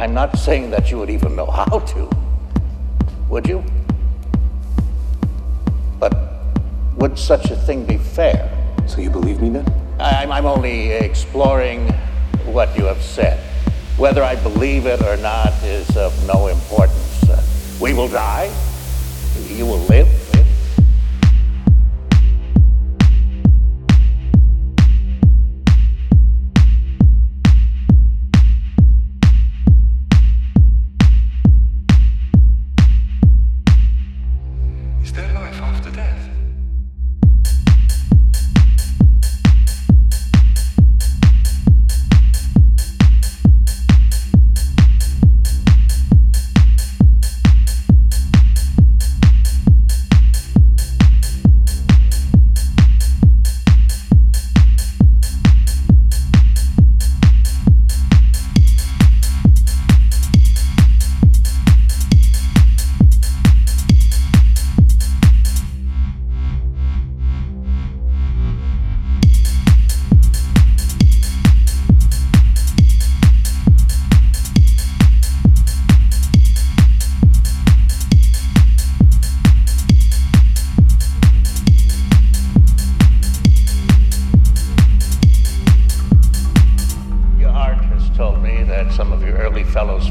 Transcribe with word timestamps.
I'm 0.00 0.14
not 0.14 0.38
saying 0.38 0.70
that 0.70 0.90
you 0.90 0.96
would 0.96 1.10
even 1.10 1.36
know 1.36 1.44
how 1.44 1.78
to. 1.78 2.08
Would 3.28 3.46
you? 3.46 3.62
But 5.98 6.16
would 6.96 7.18
such 7.18 7.50
a 7.50 7.54
thing 7.54 7.84
be 7.84 7.98
fair? 7.98 8.50
So 8.86 9.02
you 9.02 9.10
believe 9.10 9.42
me 9.42 9.50
then? 9.50 9.70
I'm, 10.00 10.32
I'm 10.32 10.46
only 10.46 10.92
exploring 10.92 11.86
what 12.46 12.74
you 12.78 12.84
have 12.84 13.02
said. 13.02 13.40
Whether 13.98 14.22
I 14.22 14.36
believe 14.36 14.86
it 14.86 15.02
or 15.02 15.18
not 15.18 15.52
is 15.62 15.94
of 15.98 16.16
no 16.26 16.46
importance. 16.46 17.28
Uh, 17.28 17.44
we 17.78 17.92
will 17.92 18.08
die. 18.08 18.50
You 19.50 19.66
will 19.66 19.80
live. 19.80 20.08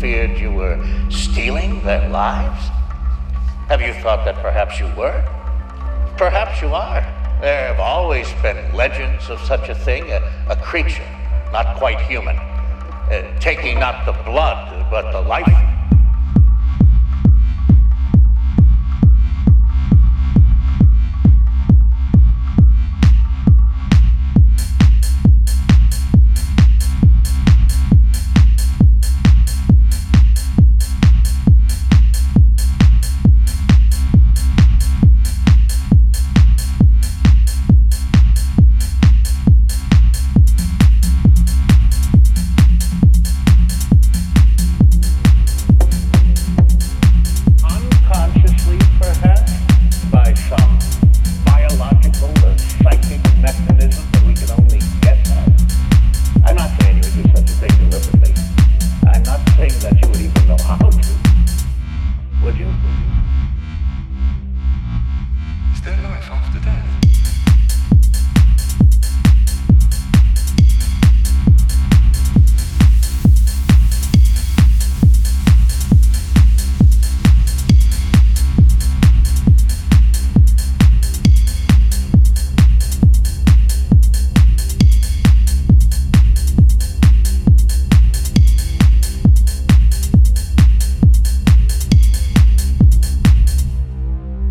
Feared 0.00 0.38
you 0.38 0.50
were 0.50 0.82
stealing 1.10 1.82
their 1.84 2.08
lives. 2.08 2.68
Have 3.68 3.82
you 3.82 3.92
thought 4.02 4.24
that 4.24 4.36
perhaps 4.36 4.80
you 4.80 4.86
were? 4.96 5.22
Perhaps 6.16 6.60
you 6.62 6.68
are. 6.68 7.02
There 7.40 7.68
have 7.68 7.78
always 7.80 8.32
been 8.42 8.74
legends 8.74 9.30
of 9.30 9.38
such 9.40 9.68
a 9.68 9.74
thing 9.74 10.10
a, 10.10 10.20
a 10.48 10.56
creature, 10.56 11.06
not 11.52 11.76
quite 11.76 12.00
human, 12.00 12.36
uh, 12.36 13.38
taking 13.40 13.78
not 13.78 14.06
the 14.06 14.12
blood, 14.24 14.90
but 14.90 15.12
the 15.12 15.20
life 15.20 15.69